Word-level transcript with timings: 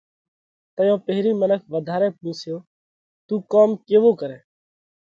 تئيون 0.75 0.99
پيرهين 1.05 1.35
منک 1.41 1.61
وڌارئہ 1.73 2.09
پُونسيو: 2.19 2.57
تُون 3.27 3.39
ڪوم 3.51 3.69
ڪيوو 3.87 4.11
ڪرئه؟ 4.19 4.39